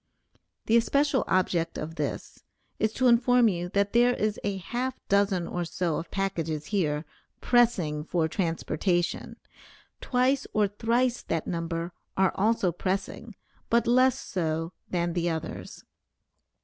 The 0.65 0.77
especial 0.77 1.23
object 1.27 1.77
of 1.77 1.93
this, 1.93 2.41
is 2.79 2.91
to 2.93 3.05
inform 3.07 3.47
you 3.49 3.69
that 3.69 3.93
there 3.93 4.15
is 4.15 4.39
a 4.43 4.57
half 4.57 4.95
dozen 5.09 5.45
or 5.47 5.63
so 5.63 5.97
of 5.97 6.09
packages 6.09 6.65
here, 6.73 7.05
pressing 7.39 8.03
for 8.03 8.27
transportation; 8.27 9.35
twice 10.01 10.47
or 10.53 10.67
thrice 10.67 11.21
that 11.21 11.45
number 11.45 11.91
are 12.17 12.31
also 12.33 12.71
pressing, 12.71 13.35
but 13.69 13.85
less 13.85 14.17
so 14.17 14.73
than 14.89 15.13
the 15.13 15.29
others. 15.29 15.83